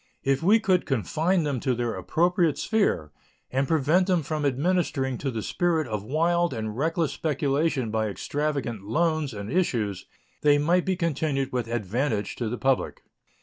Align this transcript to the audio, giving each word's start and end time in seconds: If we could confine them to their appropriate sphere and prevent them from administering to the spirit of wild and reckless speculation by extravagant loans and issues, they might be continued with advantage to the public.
If 0.23 0.41
we 0.41 0.59
could 0.59 0.87
confine 0.87 1.43
them 1.43 1.59
to 1.59 1.75
their 1.75 1.93
appropriate 1.93 2.57
sphere 2.57 3.11
and 3.51 3.67
prevent 3.67 4.07
them 4.07 4.23
from 4.23 4.47
administering 4.47 5.19
to 5.19 5.29
the 5.29 5.43
spirit 5.43 5.85
of 5.87 6.01
wild 6.03 6.55
and 6.55 6.75
reckless 6.75 7.11
speculation 7.11 7.91
by 7.91 8.07
extravagant 8.07 8.81
loans 8.83 9.31
and 9.31 9.51
issues, 9.51 10.07
they 10.41 10.57
might 10.57 10.85
be 10.85 10.95
continued 10.95 11.51
with 11.51 11.67
advantage 11.67 12.35
to 12.37 12.49
the 12.49 12.57
public. 12.57 13.03